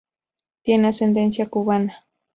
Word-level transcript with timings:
Tiene 0.63 0.87
ascendencia 0.87 1.45
cubana. 1.45 2.07